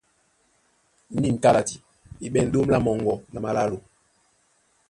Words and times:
Nîn 1.21 1.37
kálati 1.43 1.77
e 2.23 2.25
ɓɛ̂n 2.33 2.51
ɗóm 2.53 2.67
lá 2.71 2.77
moŋgo 2.85 3.15
na 3.33 3.39
málálo. 3.45 3.77